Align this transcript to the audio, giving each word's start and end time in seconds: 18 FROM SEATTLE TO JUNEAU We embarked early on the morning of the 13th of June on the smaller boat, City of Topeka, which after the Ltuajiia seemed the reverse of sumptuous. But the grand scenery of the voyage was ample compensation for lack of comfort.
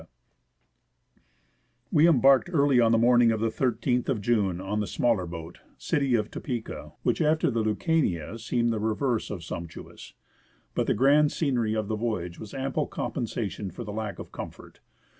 18 0.01 0.05
FROM 0.05 0.07
SEATTLE 0.07 0.83
TO 1.13 1.21
JUNEAU 1.91 2.03
We 2.03 2.07
embarked 2.07 2.49
early 2.51 2.79
on 2.79 2.91
the 2.91 2.97
morning 2.97 3.31
of 3.31 3.39
the 3.39 3.49
13th 3.51 4.09
of 4.09 4.19
June 4.19 4.59
on 4.59 4.79
the 4.79 4.87
smaller 4.87 5.27
boat, 5.27 5.59
City 5.77 6.15
of 6.15 6.31
Topeka, 6.31 6.93
which 7.03 7.21
after 7.21 7.51
the 7.51 7.61
Ltuajiia 7.63 8.39
seemed 8.39 8.73
the 8.73 8.79
reverse 8.79 9.29
of 9.29 9.43
sumptuous. 9.43 10.15
But 10.73 10.87
the 10.87 10.95
grand 10.95 11.31
scenery 11.31 11.75
of 11.75 11.87
the 11.87 11.95
voyage 11.95 12.39
was 12.39 12.55
ample 12.55 12.87
compensation 12.87 13.69
for 13.69 13.83
lack 13.83 14.17
of 14.17 14.31
comfort. 14.31 14.79